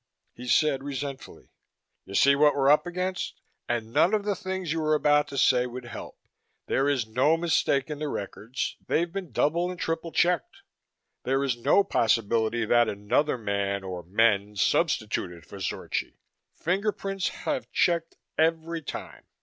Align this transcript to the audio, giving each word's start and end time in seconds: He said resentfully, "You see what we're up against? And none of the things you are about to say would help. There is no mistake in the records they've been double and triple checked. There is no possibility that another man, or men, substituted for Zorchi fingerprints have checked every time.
He 0.33 0.47
said 0.47 0.81
resentfully, 0.83 1.51
"You 2.05 2.15
see 2.15 2.35
what 2.35 2.55
we're 2.55 2.71
up 2.71 2.87
against? 2.87 3.39
And 3.69 3.93
none 3.93 4.15
of 4.15 4.23
the 4.25 4.33
things 4.33 4.73
you 4.73 4.81
are 4.81 4.95
about 4.95 5.27
to 5.27 5.37
say 5.37 5.67
would 5.67 5.85
help. 5.85 6.17
There 6.65 6.89
is 6.89 7.05
no 7.05 7.37
mistake 7.37 7.87
in 7.91 7.99
the 7.99 8.07
records 8.07 8.77
they've 8.87 9.13
been 9.13 9.31
double 9.31 9.69
and 9.69 9.79
triple 9.79 10.11
checked. 10.11 10.63
There 11.21 11.43
is 11.43 11.55
no 11.55 11.83
possibility 11.83 12.65
that 12.65 12.89
another 12.89 13.37
man, 13.37 13.83
or 13.83 14.01
men, 14.01 14.55
substituted 14.55 15.45
for 15.45 15.59
Zorchi 15.59 16.17
fingerprints 16.55 17.27
have 17.45 17.71
checked 17.71 18.15
every 18.39 18.81
time. 18.81 19.25